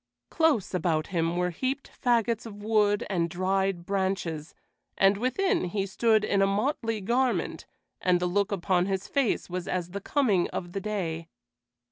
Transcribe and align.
Close 0.31 0.73
about 0.73 1.05
him 1.13 1.37
were 1.37 1.51
heaped 1.51 1.91
fagots 2.03 2.47
of 2.47 2.63
wood 2.63 3.05
and 3.07 3.29
dried 3.29 3.85
branches, 3.85 4.55
and 4.97 5.15
within 5.15 5.65
he 5.65 5.85
stood 5.85 6.23
in 6.23 6.41
a 6.41 6.47
motley 6.47 6.99
garment, 7.01 7.67
and 8.01 8.19
the 8.19 8.25
look 8.25 8.51
upon 8.51 8.87
his 8.87 9.07
face 9.07 9.47
was 9.47 9.67
as 9.67 9.91
the 9.91 10.01
coming 10.01 10.49
of 10.49 10.71
the 10.71 10.81
day. 10.81 11.27